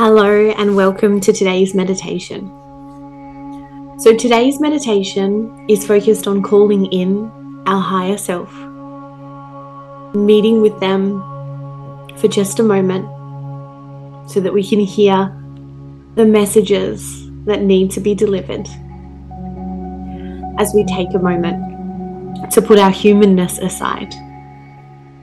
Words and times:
Hello, 0.00 0.50
and 0.50 0.76
welcome 0.76 1.18
to 1.18 1.32
today's 1.32 1.74
meditation. 1.74 2.46
So, 3.98 4.14
today's 4.14 4.60
meditation 4.60 5.66
is 5.68 5.84
focused 5.84 6.28
on 6.28 6.40
calling 6.40 6.86
in 6.92 7.28
our 7.66 7.82
higher 7.82 8.16
self, 8.16 8.48
meeting 10.14 10.62
with 10.62 10.78
them 10.78 11.18
for 12.18 12.28
just 12.28 12.60
a 12.60 12.62
moment 12.62 13.06
so 14.30 14.38
that 14.38 14.52
we 14.52 14.64
can 14.64 14.78
hear 14.78 15.36
the 16.14 16.24
messages 16.24 17.28
that 17.46 17.62
need 17.62 17.90
to 17.90 18.00
be 18.00 18.14
delivered 18.14 18.68
as 20.60 20.72
we 20.76 20.84
take 20.84 21.12
a 21.14 21.18
moment 21.18 22.52
to 22.52 22.62
put 22.62 22.78
our 22.78 22.92
humanness 22.92 23.58
aside 23.58 24.14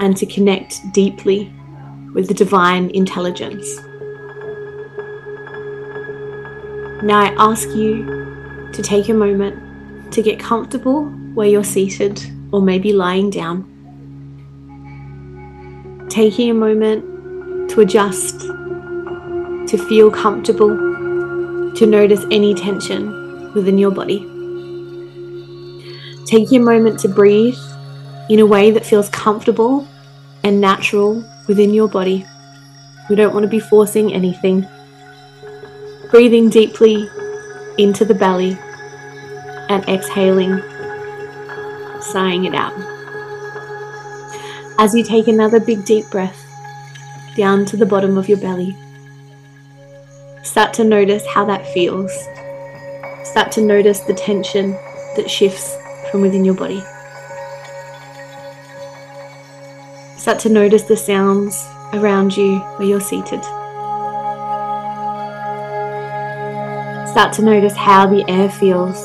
and 0.02 0.18
to 0.18 0.26
connect 0.26 0.82
deeply 0.92 1.54
with 2.14 2.28
the 2.28 2.34
divine 2.34 2.90
intelligence. 2.90 3.80
Now, 7.04 7.20
I 7.20 7.36
ask 7.38 7.70
you 7.70 8.70
to 8.72 8.82
take 8.82 9.10
a 9.10 9.14
moment 9.14 10.14
to 10.14 10.22
get 10.22 10.40
comfortable 10.40 11.06
where 11.34 11.48
you're 11.48 11.64
seated 11.64 12.26
or 12.52 12.62
maybe 12.62 12.94
lying 12.94 13.30
down. 13.30 13.72
Taking 16.10 16.50
a 16.50 16.54
moment 16.54 17.70
to 17.72 17.82
adjust, 17.82 18.40
to 18.40 19.86
feel 19.90 20.10
comfortable, 20.10 20.70
to 21.76 21.86
notice 21.86 22.24
any 22.32 22.54
tension 22.54 23.54
within 23.54 23.78
your 23.78 23.92
body. 23.92 24.20
Taking 26.26 26.62
a 26.62 26.66
moment 26.66 27.00
to 27.02 27.10
breathe 27.10 27.58
in 28.30 28.40
a 28.40 28.46
way 28.46 28.72
that 28.72 28.86
feels 28.86 29.10
comfortable 29.10 29.86
and 30.44 30.62
natural 30.62 31.24
within 31.48 31.74
your 31.74 31.90
body. 31.90 32.26
We 33.10 33.16
don't 33.16 33.34
want 33.34 33.44
to 33.44 33.50
be 33.50 33.60
forcing 33.60 34.14
anything. 34.14 34.66
Breathing 36.16 36.50
deeply 36.50 37.10
into 37.78 38.06
the 38.06 38.16
belly 38.16 38.58
and 39.68 39.84
exhaling, 39.90 40.62
sighing 42.00 42.46
it 42.46 42.56
out. 42.56 42.72
As 44.80 44.96
you 44.96 45.04
take 45.04 45.28
another 45.28 45.60
big 45.60 45.84
deep 45.84 46.10
breath 46.10 46.42
down 47.36 47.66
to 47.66 47.76
the 47.76 47.86
bottom 47.86 48.18
of 48.18 48.30
your 48.30 48.38
belly, 48.38 48.78
start 50.42 50.74
to 50.76 50.86
notice 50.86 51.26
how 51.28 51.44
that 51.44 51.68
feels. 51.74 52.14
Start 53.26 53.52
to 53.52 53.62
notice 53.62 54.00
the 54.00 54.14
tension 54.14 54.72
that 55.18 55.30
shifts 55.30 55.76
from 56.10 56.22
within 56.22 56.46
your 56.46 56.56
body. 56.56 56.80
Start 60.16 60.40
to 60.40 60.50
notice 60.50 60.84
the 60.84 60.96
sounds 60.96 61.62
around 61.92 62.38
you 62.38 62.60
where 62.78 62.88
you're 62.88 63.02
seated. 63.02 63.44
Start 67.16 67.32
to 67.36 67.44
notice 67.44 67.78
how 67.78 68.06
the 68.08 68.30
air 68.30 68.50
feels 68.50 68.98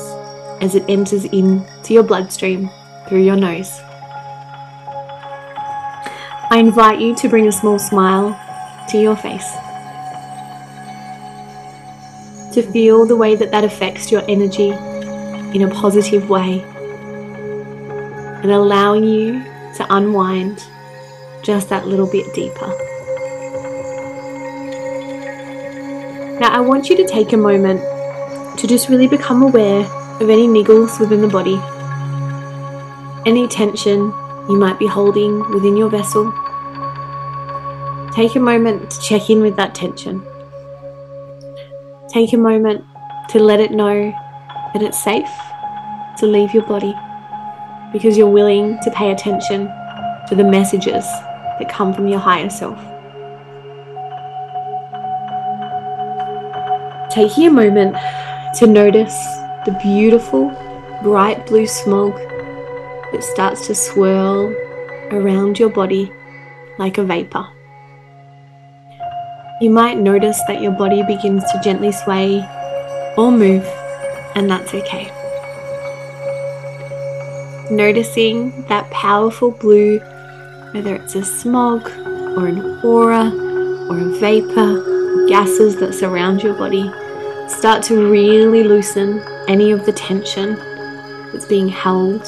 as 0.59 0.75
it 0.75 0.83
enters 0.89 1.23
into 1.23 1.93
your 1.93 2.03
bloodstream 2.03 2.69
through 3.07 3.23
your 3.23 3.37
nose. 3.37 3.79
I 6.49 6.57
invite 6.57 6.99
you 6.99 7.15
to 7.15 7.29
bring 7.29 7.47
a 7.47 7.53
small 7.53 7.79
smile 7.79 8.37
to 8.89 8.97
your 8.97 9.15
face. 9.15 9.49
To 12.53 12.61
feel 12.73 13.05
the 13.05 13.15
way 13.15 13.37
that 13.37 13.49
that 13.51 13.63
affects 13.63 14.11
your 14.11 14.23
energy 14.27 14.71
in 15.55 15.61
a 15.61 15.69
positive 15.73 16.29
way 16.29 16.59
and 18.43 18.51
allowing 18.51 19.05
you 19.05 19.41
to 19.75 19.85
unwind 19.89 20.67
just 21.43 21.69
that 21.69 21.87
little 21.87 22.11
bit 22.11 22.33
deeper. 22.33 22.67
Now, 26.41 26.51
I 26.51 26.59
want 26.59 26.89
you 26.89 26.97
to 26.97 27.07
take 27.07 27.31
a 27.31 27.37
moment 27.37 27.79
to 28.61 28.67
just 28.67 28.89
really 28.89 29.07
become 29.07 29.41
aware 29.41 29.79
of 30.21 30.29
any 30.29 30.45
niggles 30.45 30.99
within 30.99 31.19
the 31.19 31.27
body, 31.27 31.59
any 33.25 33.47
tension 33.47 33.97
you 34.47 34.55
might 34.55 34.77
be 34.77 34.85
holding 34.85 35.39
within 35.51 35.75
your 35.75 35.89
vessel. 35.89 36.31
Take 38.13 38.35
a 38.35 38.39
moment 38.39 38.91
to 38.91 39.01
check 39.01 39.31
in 39.31 39.41
with 39.41 39.55
that 39.55 39.73
tension. 39.73 40.23
Take 42.07 42.33
a 42.33 42.37
moment 42.37 42.85
to 43.29 43.39
let 43.39 43.59
it 43.59 43.71
know 43.71 44.13
that 44.75 44.83
it's 44.83 45.03
safe 45.03 45.31
to 46.19 46.27
leave 46.27 46.53
your 46.53 46.63
body 46.67 46.93
because 47.91 48.15
you're 48.15 48.29
willing 48.29 48.77
to 48.83 48.91
pay 48.91 49.11
attention 49.11 49.65
to 50.27 50.35
the 50.35 50.43
messages 50.43 51.03
that 51.57 51.67
come 51.67 51.95
from 51.95 52.07
your 52.07 52.19
higher 52.19 52.51
self. 52.51 52.77
Taking 57.11 57.47
a 57.47 57.51
moment 57.51 57.95
to 58.59 58.67
notice 58.67 59.15
the 59.65 59.77
beautiful 59.81 60.49
bright 61.03 61.45
blue 61.47 61.65
smog 61.65 62.13
that 63.11 63.23
starts 63.23 63.67
to 63.67 63.75
swirl 63.75 64.53
around 65.11 65.59
your 65.59 65.69
body 65.69 66.11
like 66.77 66.97
a 66.97 67.03
vapor. 67.03 67.47
You 69.61 69.69
might 69.69 69.97
notice 69.97 70.41
that 70.47 70.61
your 70.61 70.71
body 70.71 71.03
begins 71.03 71.43
to 71.51 71.61
gently 71.63 71.91
sway 71.91 72.39
or 73.17 73.31
move, 73.31 73.65
and 74.35 74.49
that's 74.49 74.73
okay. 74.73 75.11
Noticing 77.69 78.65
that 78.67 78.89
powerful 78.91 79.51
blue 79.51 79.99
whether 80.71 80.95
it's 80.95 81.15
a 81.15 81.23
smog 81.23 81.85
or 82.37 82.47
an 82.47 82.79
aura 82.81 83.29
or 83.89 83.99
a 83.99 84.19
vapor, 84.19 85.27
gases 85.27 85.75
that 85.77 85.93
surround 85.93 86.41
your 86.41 86.53
body, 86.53 86.89
start 87.51 87.83
to 87.83 88.09
really 88.09 88.63
loosen 88.63 89.19
any 89.47 89.71
of 89.71 89.85
the 89.85 89.93
tension 89.93 90.55
that's 91.31 91.45
being 91.45 91.67
held 91.67 92.21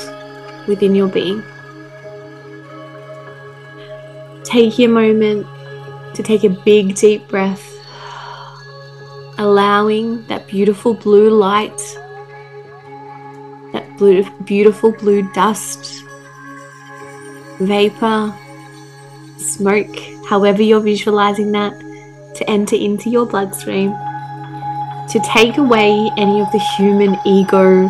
within 0.68 0.96
your 0.96 1.08
being. 1.08 1.44
Take 4.44 4.78
your 4.78 4.90
moment 4.90 5.48
to 6.16 6.24
take 6.24 6.44
a 6.44 6.50
big 6.50 6.96
deep 6.96 7.28
breath, 7.28 7.64
allowing 9.38 10.26
that 10.28 10.48
beautiful 10.48 10.94
blue 10.94 11.30
light, 11.30 11.82
that 13.74 13.86
blue, 13.98 14.24
beautiful 14.42 14.92
blue 14.92 15.28
dust 15.34 16.04
vapor, 17.60 18.34
smoke, 19.38 19.96
however 20.30 20.62
you're 20.62 20.80
visualizing 20.80 21.52
that, 21.52 21.74
to 22.36 22.50
enter 22.50 22.76
into 22.76 23.10
your 23.10 23.26
bloodstream, 23.26 23.94
to 25.14 25.20
take 25.20 25.58
away 25.58 26.12
any 26.18 26.42
of 26.42 26.52
the 26.52 26.60
human 26.76 27.16
ego 27.24 27.84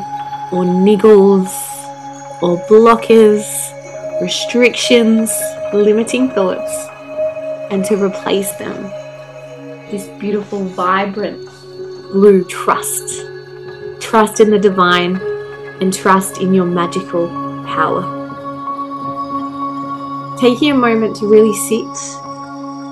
or 0.51 0.65
niggles 0.65 1.49
or 2.43 2.57
blockers, 2.67 3.41
restrictions, 4.21 5.31
limiting 5.73 6.29
thoughts, 6.31 6.71
and 7.71 7.85
to 7.85 7.95
replace 7.95 8.51
them. 8.57 8.83
With 8.83 9.91
this 9.91 10.07
beautiful, 10.19 10.65
vibrant 10.65 11.45
blue 12.11 12.43
trust. 12.43 13.25
Trust 14.01 14.41
in 14.41 14.49
the 14.49 14.59
divine 14.59 15.15
and 15.81 15.93
trust 15.93 16.39
in 16.39 16.53
your 16.53 16.65
magical 16.65 17.29
power 17.65 18.21
taking 20.43 20.71
a 20.71 20.75
moment 20.75 21.15
to 21.15 21.25
really 21.25 21.53
sit 21.53 22.19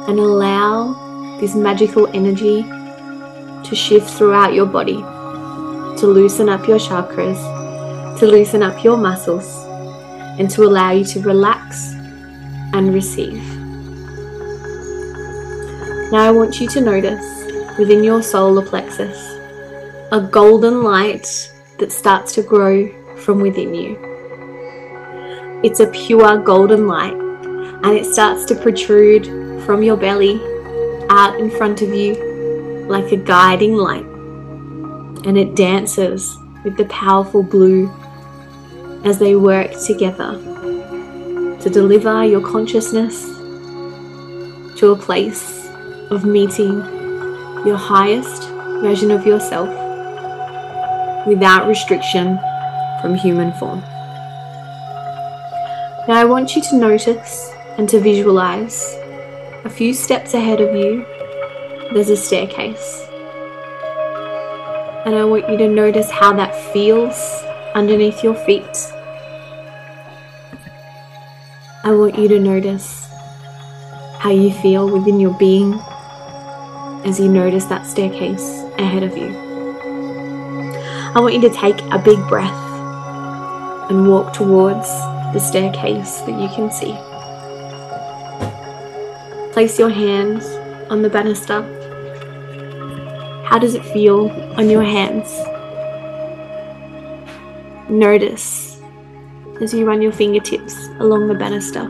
and 0.08 0.18
allow 0.20 1.38
this 1.42 1.54
magical 1.54 2.08
energy 2.14 2.64
to 3.72 3.76
shift 3.78 4.10
throughout 4.10 4.54
your 4.54 4.66
body, 4.66 4.98
to 5.98 6.06
loosen 6.06 6.50
up 6.50 6.68
your 6.68 6.78
chakras, 6.78 7.40
to 8.20 8.28
loosen 8.28 8.62
up 8.62 8.84
your 8.84 8.98
muscles, 8.98 9.48
and 10.38 10.50
to 10.52 10.64
allow 10.64 10.92
you 10.92 11.06
to 11.06 11.22
relax 11.22 11.94
and 12.74 12.94
receive. 12.94 13.42
Now, 16.12 16.28
I 16.28 16.32
want 16.32 16.60
you 16.60 16.68
to 16.68 16.82
notice 16.82 17.26
within 17.80 18.04
your 18.04 18.22
solar 18.22 18.66
plexus 18.66 19.18
a 20.12 20.20
golden 20.20 20.84
light 20.84 21.26
that 21.80 21.94
starts 21.94 22.34
to 22.34 22.44
grow 22.44 22.92
from 23.20 23.40
within 23.40 23.74
you. 23.74 23.98
It's 25.64 25.80
a 25.80 25.88
pure 25.88 26.40
golden 26.40 26.88
light 26.88 27.14
and 27.14 27.98
it 27.98 28.04
starts 28.04 28.44
to 28.46 28.56
protrude 28.56 29.28
from 29.64 29.82
your 29.82 29.96
belly 29.96 30.42
out 31.10 31.40
in 31.40 31.50
front 31.50 31.82
of 31.82 31.94
you 31.94 32.31
like 32.92 33.12
a 33.12 33.18
guiding 33.18 33.76
light. 33.76 34.06
And 35.26 35.38
it 35.38 35.56
dances 35.56 36.38
with 36.64 36.78
the 36.78 36.86
powerful 36.86 37.42
blue 37.42 37.92
as 39.04 39.18
they 39.18 39.36
work 39.36 39.72
together 39.86 40.34
to 41.62 41.70
deliver 41.70 42.24
your 42.26 42.42
consciousness 42.42 43.24
to 44.80 44.92
a 44.92 44.96
place 44.96 45.68
of 46.10 46.26
meeting 46.26 46.80
your 47.66 47.78
highest 47.78 48.50
version 48.82 49.12
of 49.12 49.26
yourself 49.26 49.70
without 51.28 51.68
restriction 51.68 52.40
from 53.02 53.16
human 53.16 53.54
form. 53.54 53.80
Now, 56.08 56.16
I 56.18 56.26
want 56.26 56.56
you 56.56 56.62
to 56.64 56.78
notice 56.78 57.52
and 57.78 57.88
to 57.90 58.00
visualize 58.00 58.96
a 59.64 59.70
few 59.70 59.94
steps 59.94 60.34
ahead 60.34 60.60
of 60.60 60.76
you 60.76 61.06
there's 61.94 62.10
a 62.10 62.16
staircase. 62.16 63.08
And 65.06 65.16
I 65.16 65.26
want 65.26 65.50
you 65.50 65.58
to 65.58 65.68
notice 65.68 66.10
how 66.10 66.32
that 66.34 66.56
feels 66.72 67.16
underneath 67.76 68.24
your 68.24 68.36
feet. 68.36 68.92
I 71.84 71.92
want 71.92 72.18
you 72.18 72.28
to 72.30 72.40
notice 72.40 73.08
how 74.20 74.30
you 74.30 74.52
feel 74.54 74.90
within 74.90 75.20
your 75.20 75.34
being 75.38 75.74
as 77.04 77.20
you 77.20 77.28
notice 77.28 77.66
that 77.66 77.88
staircase 77.88 78.64
ahead 78.78 79.04
of 79.04 79.18
you. 79.18 79.36
I 81.14 81.20
want 81.20 81.34
you 81.34 81.42
to 81.42 81.50
take 81.50 81.82
a 81.92 82.00
big 82.00 82.20
breath 82.30 82.54
and 83.90 84.08
walk 84.08 84.32
towards 84.34 84.88
the 85.34 85.40
staircase 85.40 86.22
that 86.22 86.40
you 86.40 86.48
can 86.50 86.72
see. 86.72 86.96
Place 89.52 89.78
your 89.78 89.90
hands 89.90 90.46
on 90.90 91.02
the 91.02 91.10
banister. 91.10 91.81
How 93.52 93.60
does 93.60 93.76
it 93.76 93.84
feel 93.84 94.30
on 94.58 94.70
your 94.70 94.82
hands? 94.82 95.30
Notice 97.90 98.80
as 99.60 99.74
you 99.74 99.86
run 99.86 100.02
your 100.02 100.14
fingertips 100.14 100.88
along 101.00 101.28
the 101.28 101.34
banister. 101.34 101.82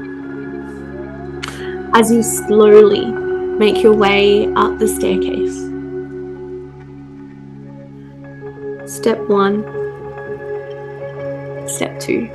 As 1.93 2.11
you 2.11 2.23
slowly 2.23 3.05
make 3.05 3.83
your 3.83 3.93
way 3.93 4.51
up 4.55 4.79
the 4.79 4.87
staircase. 4.87 5.53
Step 8.91 9.19
one, 9.29 9.61
step 11.69 11.99
two, 11.99 12.25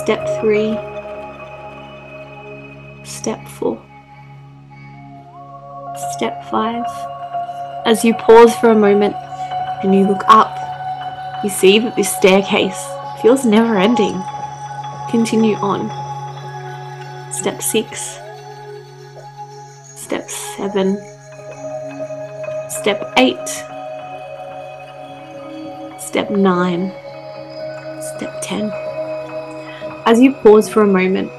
step 0.00 0.26
three, 0.40 0.72
step 3.04 3.46
four, 3.46 3.78
step 6.16 6.42
five. 6.44 6.84
As 7.84 8.04
you 8.04 8.14
pause 8.14 8.56
for 8.56 8.70
a 8.70 8.74
moment 8.74 9.14
and 9.84 9.94
you 9.94 10.06
look 10.06 10.22
up, 10.28 10.56
you 11.44 11.50
see 11.50 11.78
that 11.78 11.94
this 11.94 12.14
staircase 12.16 12.82
feels 13.20 13.44
never 13.44 13.76
ending. 13.76 14.20
Continue 15.10 15.56
on. 15.56 15.90
Step 17.32 17.60
six, 17.60 18.18
step 19.94 20.30
seven, 20.30 20.96
step 22.70 23.12
eight, 23.18 23.48
step 26.00 26.30
nine, 26.30 26.90
step 28.16 28.40
10. 28.42 28.70
As 30.06 30.20
you 30.20 30.32
pause 30.34 30.68
for 30.68 30.82
a 30.82 30.86
moment 30.86 31.30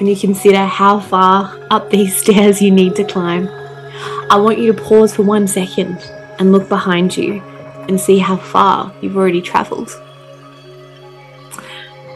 and 0.00 0.08
you 0.08 0.16
consider 0.16 0.64
how 0.64 0.98
far 0.98 1.56
up 1.70 1.90
these 1.90 2.16
stairs 2.22 2.60
you 2.60 2.72
need 2.72 2.96
to 2.96 3.04
climb, 3.04 3.48
I 4.28 4.36
want 4.38 4.58
you 4.58 4.72
to 4.72 4.82
pause 4.82 5.14
for 5.14 5.22
one 5.22 5.46
second 5.46 5.98
and 6.40 6.50
look 6.50 6.68
behind 6.68 7.16
you 7.16 7.40
and 7.88 8.00
see 8.00 8.18
how 8.18 8.36
far 8.36 8.92
you've 9.00 9.16
already 9.16 9.40
travelled. 9.40 9.90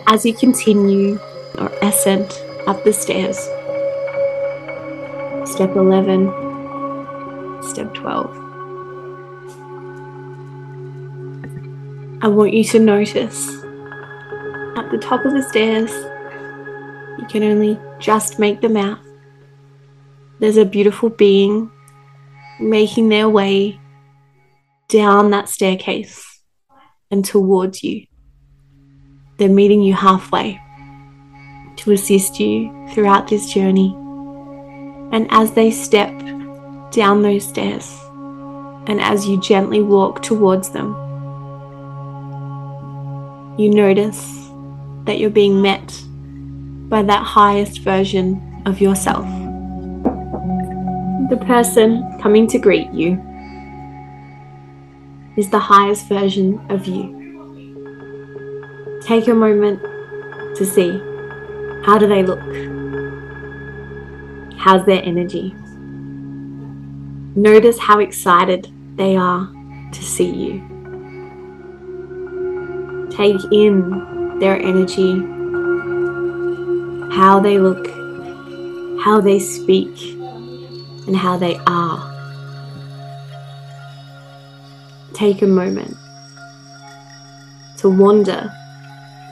As 0.09 0.27
you 0.27 0.35
continue 0.35 1.21
your 1.57 1.69
ascent 1.83 2.43
up 2.67 2.83
the 2.83 2.93
stairs, 2.93 3.39
step 5.49 5.77
11, 5.77 6.27
step 7.63 7.95
12. 7.95 8.37
I 12.23 12.27
want 12.27 12.53
you 12.53 12.65
to 12.65 12.79
notice 12.81 13.49
at 14.77 14.91
the 14.91 14.99
top 15.01 15.25
of 15.25 15.33
the 15.33 15.45
stairs, 15.49 15.93
you 17.21 17.27
can 17.29 17.45
only 17.45 17.79
just 18.01 18.41
make 18.41 18.61
them 18.61 18.77
out. 18.77 18.99
There's 20.41 20.57
a 20.57 20.65
beautiful 20.65 21.09
being 21.09 21.71
making 22.61 23.09
their 23.09 23.29
way 23.29 23.81
down 24.89 25.31
that 25.31 25.49
staircase 25.49 26.41
and 27.11 27.25
towards 27.25 27.83
you. 27.83 28.07
They're 29.39 29.49
meeting 29.49 29.83
you 29.83 29.95
halfway 29.95 30.61
to 31.77 31.93
assist 31.93 32.39
you 32.39 32.89
throughout 32.93 33.29
this 33.29 33.53
journey. 33.53 33.95
And 35.13 35.27
as 35.31 35.53
they 35.53 35.71
step 35.71 36.13
down 36.91 37.23
those 37.23 37.49
stairs, 37.49 37.99
and 38.87 39.01
as 39.01 39.27
you 39.27 39.41
gently 39.41 39.81
walk 39.81 40.23
towards 40.23 40.71
them, 40.71 40.95
you 43.59 43.71
notice 43.71 44.51
that 45.05 45.19
you're 45.19 45.31
being 45.31 45.63
met 45.63 46.03
by 46.89 47.03
that 47.03 47.23
highest 47.23 47.81
version 47.81 48.63
of 48.67 48.81
yourself. 48.81 49.27
The 51.31 51.37
person 51.47 52.19
coming 52.21 52.49
to 52.49 52.59
greet 52.59 52.91
you 52.93 53.13
is 55.37 55.49
the 55.49 55.61
highest 55.61 56.09
version 56.09 56.61
of 56.69 56.89
you. 56.89 57.19
Take 59.07 59.29
a 59.29 59.35
moment 59.35 59.81
to 60.57 60.67
see 60.67 60.91
how 61.85 61.99
do 61.99 62.09
they 62.09 62.25
look? 62.25 62.41
How's 64.59 64.85
their 64.87 65.03
energy? 65.05 65.55
Notice 67.37 67.79
how 67.79 68.01
excited 68.01 68.69
they 68.97 69.15
are 69.17 69.49
to 69.93 70.03
see 70.03 70.31
you. 70.31 70.61
Take 73.13 73.41
in 73.53 74.39
their 74.41 74.57
energy, 74.57 75.13
how 77.15 77.39
they 77.39 77.59
look, 77.59 77.87
how 79.05 79.21
they 79.21 79.39
speak, 79.39 80.20
and 81.07 81.17
how 81.17 81.37
they 81.37 81.57
are. 81.67 82.17
Take 85.15 85.43
a 85.43 85.47
moment 85.47 85.97
to 87.79 87.89
wander 87.89 88.53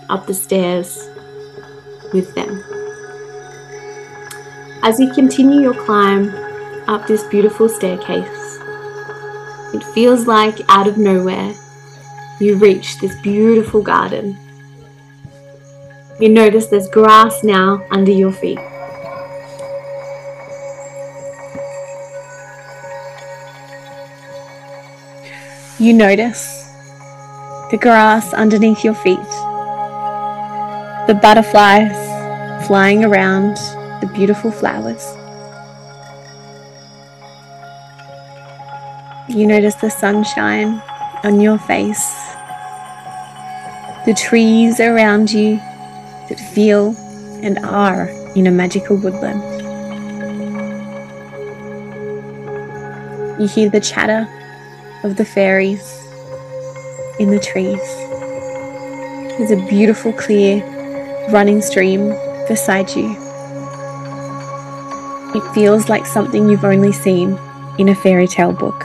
up 0.08 0.26
the 0.26 0.34
stairs 0.34 1.08
with 2.12 2.34
them. 2.34 2.62
As 4.82 4.98
you 4.98 5.12
continue 5.12 5.60
your 5.60 5.74
climb 5.84 6.30
up 6.88 7.06
this 7.06 7.24
beautiful 7.24 7.68
staircase, 7.68 8.58
it 9.74 9.84
feels 9.92 10.26
like 10.26 10.58
out 10.68 10.86
of 10.86 10.96
nowhere 10.96 11.54
you 12.40 12.56
reach 12.56 12.98
this 13.00 13.20
beautiful 13.20 13.82
garden. 13.82 14.38
You 16.20 16.28
notice 16.28 16.66
there's 16.66 16.88
grass 16.88 17.44
now 17.44 17.84
under 17.90 18.12
your 18.12 18.32
feet. 18.32 18.58
You 25.88 25.94
notice 25.94 26.70
the 27.70 27.78
grass 27.80 28.34
underneath 28.34 28.84
your 28.84 28.92
feet, 28.92 29.30
the 31.06 31.18
butterflies 31.22 31.96
flying 32.66 33.06
around 33.06 33.56
the 34.02 34.10
beautiful 34.14 34.50
flowers. 34.50 35.02
You 39.34 39.46
notice 39.46 39.76
the 39.76 39.88
sunshine 39.88 40.82
on 41.24 41.40
your 41.40 41.56
face, 41.56 42.06
the 44.04 44.12
trees 44.14 44.80
around 44.80 45.32
you 45.32 45.56
that 46.28 46.38
feel 46.52 46.94
and 47.42 47.58
are 47.60 48.10
in 48.36 48.46
a 48.46 48.50
magical 48.50 48.98
woodland. 48.98 49.40
You 53.40 53.48
hear 53.48 53.70
the 53.70 53.80
chatter 53.80 54.28
of 55.04 55.16
the 55.16 55.24
fairies 55.24 56.06
in 57.18 57.30
the 57.30 57.38
trees. 57.38 57.80
There's 59.38 59.50
a 59.50 59.66
beautiful, 59.68 60.12
clear, 60.12 60.64
running 61.30 61.60
stream 61.60 62.08
beside 62.48 62.90
you. 62.90 63.16
It 65.34 65.54
feels 65.54 65.88
like 65.88 66.06
something 66.06 66.48
you've 66.48 66.64
only 66.64 66.92
seen 66.92 67.38
in 67.78 67.90
a 67.90 67.94
fairy 67.94 68.26
tale 68.26 68.52
book. 68.52 68.84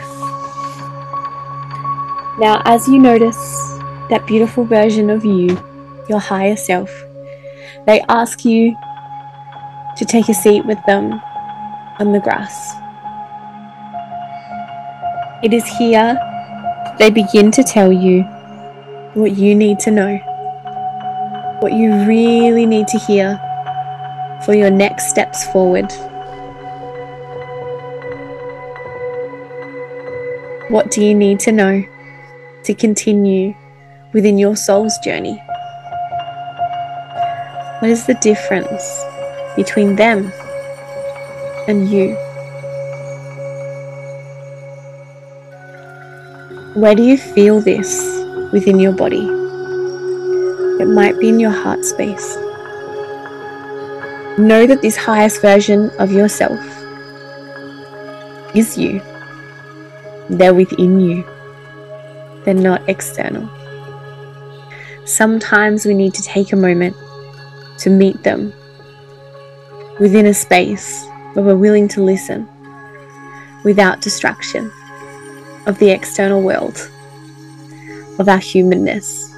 Now, 2.40 2.62
as 2.66 2.88
you 2.88 3.00
notice 3.00 3.38
that 4.10 4.26
beautiful 4.28 4.66
version 4.66 5.10
of 5.10 5.24
you, 5.26 5.58
your 6.10 6.20
higher 6.20 6.56
self, 6.56 6.92
they 7.86 8.02
ask 8.10 8.46
you 8.46 8.76
to 9.98 10.06
take 10.06 10.30
a 10.30 10.34
seat 10.34 10.66
with 10.66 10.80
them 10.86 11.14
on 12.00 12.12
the 12.12 12.20
grass. 12.20 12.83
It 15.44 15.54
is 15.54 15.66
here 15.66 16.18
they 17.00 17.10
begin 17.10 17.52
to 17.52 17.64
tell 17.64 17.92
you 17.92 18.22
what 19.14 19.36
you 19.36 19.54
need 19.54 19.78
to 19.80 19.92
know, 19.92 20.16
what 21.60 21.74
you 21.74 21.92
really 22.06 22.66
need 22.66 22.88
to 22.88 22.98
hear 22.98 23.38
for 24.46 24.54
your 24.54 24.70
next 24.70 25.10
steps 25.10 25.46
forward. 25.48 25.92
What 30.70 30.92
do 30.92 31.04
you 31.04 31.14
need 31.14 31.42
to 31.42 31.52
know 31.52 31.84
to 32.64 32.74
continue 32.74 33.54
within 34.14 34.38
your 34.38 34.56
soul's 34.56 34.98
journey? 35.00 35.44
What 37.80 37.90
is 37.92 38.06
the 38.06 38.18
difference 38.22 39.04
between 39.58 39.98
them 39.98 40.32
and 41.68 41.90
you? 41.90 42.33
Where 46.76 46.96
do 46.96 47.04
you 47.04 47.20
feel 47.20 47.62
this 47.62 48.02
within 48.52 48.80
your 48.80 48.94
body? 48.94 49.28
It 50.82 50.88
might 50.88 51.20
be 51.20 51.30
in 51.30 51.40
your 51.40 51.52
heart 51.52 51.86
space. 51.86 52.36
Know 54.40 54.66
that 54.66 54.80
this 54.82 54.98
highest 54.98 55.40
version 55.40 55.92
of 56.00 56.12
yourself 56.12 56.60
is 58.56 58.76
you. 58.76 59.04
They're 60.32 60.56
within 60.56 61.00
you, 61.00 61.24
they're 62.44 62.56
not 62.56 62.90
external. 62.90 63.48
Sometimes 65.06 65.86
we 65.86 65.94
need 65.94 66.16
to 66.16 66.24
take 66.24 66.54
a 66.54 66.56
moment 66.56 66.96
to 67.82 67.92
meet 67.92 68.24
them 68.24 68.52
within 70.00 70.26
a 70.26 70.34
space 70.34 71.06
where 71.36 71.46
we're 71.46 71.56
willing 71.56 71.88
to 71.90 72.04
listen 72.04 72.48
without 73.64 74.02
distraction 74.02 74.72
of 75.66 75.80
the 75.80 75.90
external 75.90 76.42
world, 76.42 76.90
of 78.20 78.28
our 78.28 78.38
humanness, 78.38 79.34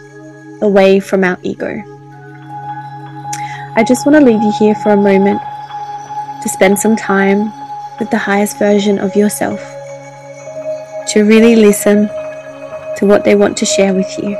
away 0.61 0.99
from 0.99 1.23
our 1.23 1.37
ego. 1.43 1.81
I 3.75 3.83
just 3.85 4.05
want 4.05 4.17
to 4.17 4.25
leave 4.25 4.41
you 4.41 4.53
here 4.57 4.75
for 4.75 4.91
a 4.91 4.97
moment 4.97 5.41
to 6.41 6.49
spend 6.49 6.79
some 6.79 6.95
time 6.95 7.51
with 7.99 8.09
the 8.09 8.17
highest 8.17 8.57
version 8.57 8.99
of 8.99 9.15
yourself, 9.15 9.59
to 11.07 11.23
really 11.23 11.55
listen 11.55 12.07
to 12.97 13.05
what 13.05 13.23
they 13.23 13.35
want 13.35 13.57
to 13.57 13.65
share 13.65 13.93
with 13.93 14.17
you. 14.17 14.37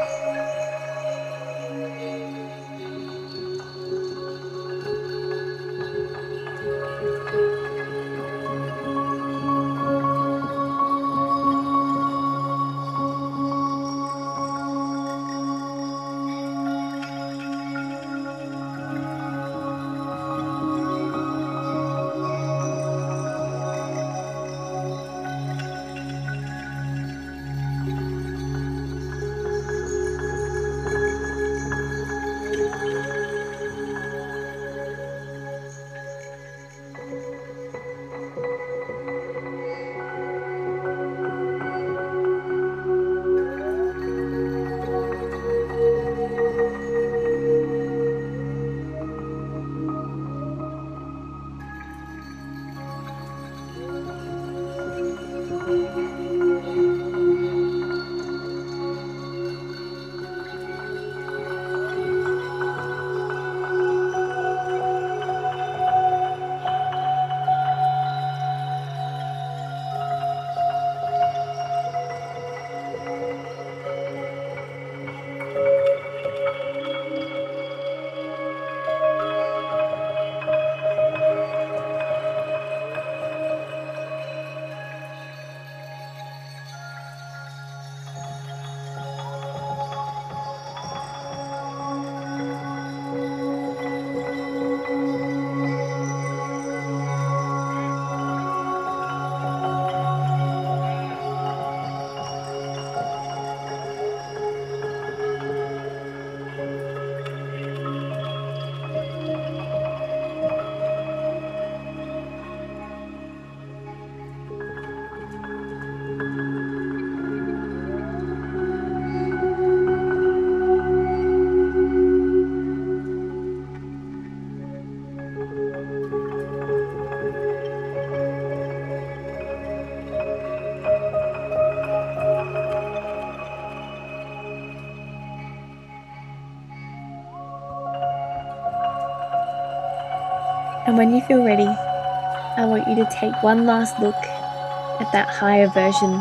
And 140.86 140.98
when 140.98 141.16
you 141.16 141.22
feel 141.22 141.44
ready, 141.44 141.66
I 141.66 142.66
want 142.66 142.88
you 142.88 142.96
to 142.96 143.10
take 143.20 143.42
one 143.42 143.66
last 143.66 144.00
look 144.00 144.16
at 144.16 145.12
that 145.12 145.28
higher 145.30 145.68
version 145.68 146.14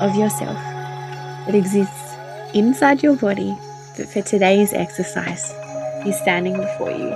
of 0.00 0.16
yourself 0.16 0.56
that 1.46 1.54
exists 1.54 2.14
inside 2.52 3.02
your 3.02 3.16
body, 3.16 3.56
but 3.96 4.08
for 4.08 4.20
today's 4.22 4.72
exercise 4.72 5.52
is 6.04 6.18
standing 6.18 6.56
before 6.56 6.90
you. 6.90 7.10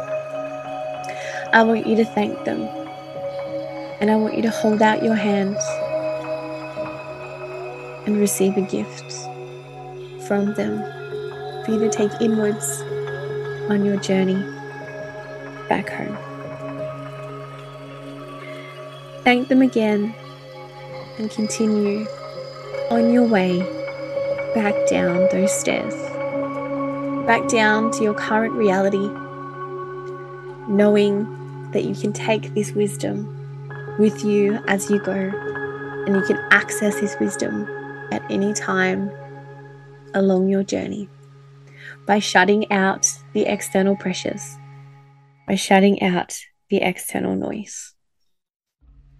I 1.53 1.63
want 1.65 1.87
you 1.87 1.97
to 1.97 2.05
thank 2.05 2.45
them. 2.45 2.63
And 4.01 4.11
I 4.11 4.17
want 4.17 4.37
you 4.37 4.43
to 4.43 4.51
hold 4.51 4.81
out 4.81 5.03
your 5.03 5.15
hands 5.15 5.63
and 8.07 8.17
receive 8.17 8.57
a 8.57 8.63
gift 8.63 9.13
from 10.27 10.55
them 10.55 10.83
for 11.65 11.73
you 11.73 11.79
to 11.81 11.89
take 11.89 12.11
inwards 12.21 12.81
on 13.71 13.85
your 13.85 13.97
journey 13.99 14.43
back 15.69 15.89
home. 15.91 16.32
Thank 19.25 19.47
them 19.47 19.63
again 19.63 20.13
and 21.17 21.31
continue 21.31 22.09
on 22.91 23.13
your 23.13 23.25
way 23.25 23.61
back 24.53 24.75
down 24.89 25.29
those 25.31 25.53
stairs, 25.53 25.95
back 27.25 27.47
down 27.49 27.93
to 27.93 28.03
your 28.03 28.15
current 28.15 28.53
reality, 28.55 29.09
knowing 30.69 31.71
that 31.71 31.85
you 31.85 31.95
can 31.95 32.13
take 32.13 32.53
this 32.55 32.73
wisdom 32.73 33.97
with 33.97 34.25
you 34.25 34.59
as 34.67 34.91
you 34.91 34.99
go 34.99 35.13
and 35.13 36.17
you 36.17 36.23
can 36.23 36.39
access 36.51 36.99
this 36.99 37.17
wisdom 37.21 37.69
at 38.11 38.29
any 38.29 38.53
time 38.53 39.09
along 40.15 40.49
your 40.49 40.65
journey. 40.65 41.09
By 42.09 42.19
shutting 42.19 42.71
out 42.73 43.09
the 43.35 43.47
external 43.47 43.95
pressures, 43.95 44.59
by 45.47 45.55
shutting 45.55 46.03
out 46.03 46.37
the 46.71 46.79
external 46.79 47.37
noise 47.37 47.95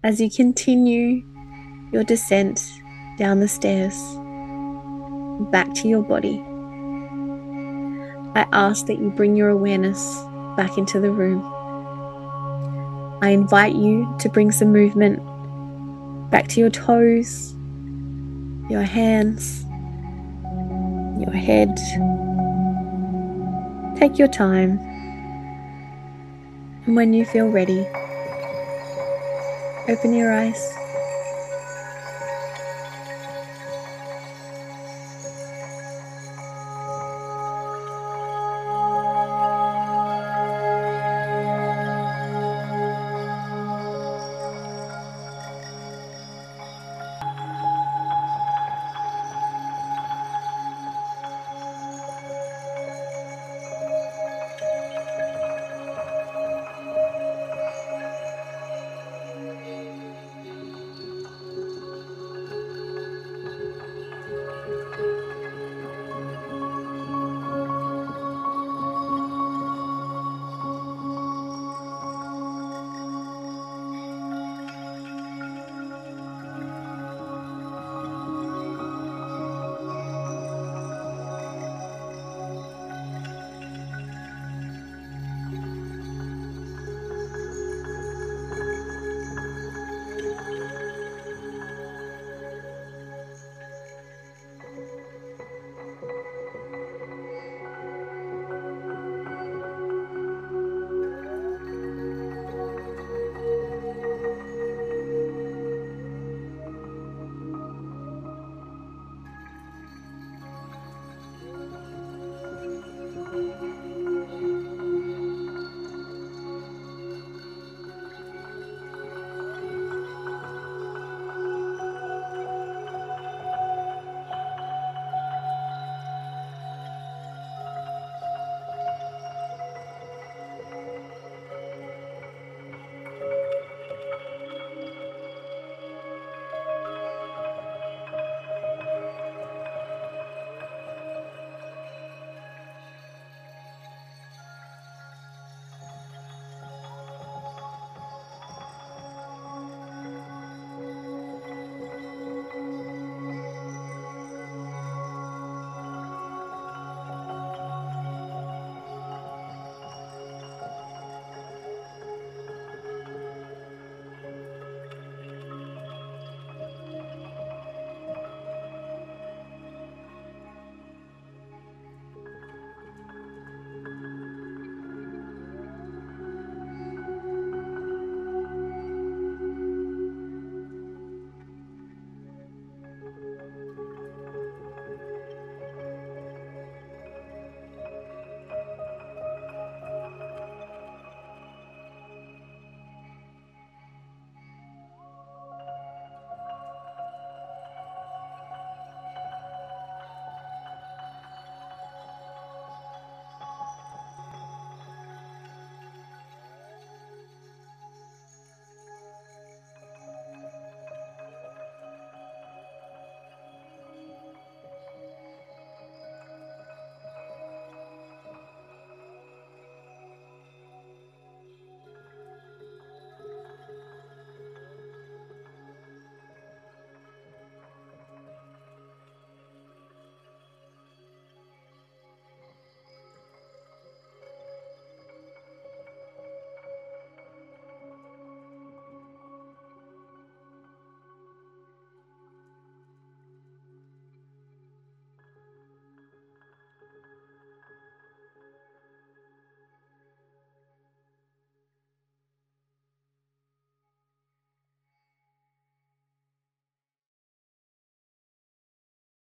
as 0.03 0.19
you 0.19 0.29
continue 0.29 1.23
your 1.93 2.03
descent 2.03 2.61
down 3.17 3.39
the 3.39 3.47
stairs 3.47 3.95
back 5.51 5.73
to 5.73 5.87
your 5.87 6.03
body. 6.03 6.43
I 8.35 8.45
ask 8.51 8.85
that 8.87 8.99
you 8.99 9.11
bring 9.11 9.35
your 9.35 9.49
awareness 9.49 10.21
back 10.57 10.77
into 10.77 10.99
the 10.99 11.11
room. 11.11 11.41
I 13.21 13.29
invite 13.29 13.75
you 13.75 14.13
to 14.19 14.29
bring 14.29 14.51
some 14.51 14.73
movement 14.73 15.19
back 16.29 16.47
to 16.49 16.59
your 16.59 16.69
toes, 16.69 17.53
your 18.69 18.81
hands, 18.81 19.63
your 21.19 21.31
head. 21.31 21.77
Take 23.97 24.17
your 24.17 24.27
time. 24.27 24.79
And 26.85 26.95
when 26.95 27.13
you 27.13 27.23
feel 27.23 27.47
ready, 27.47 27.87
Open 29.87 30.13
your 30.13 30.33
eyes. 30.33 30.82